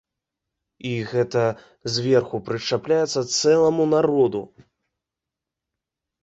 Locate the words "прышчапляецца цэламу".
2.47-3.83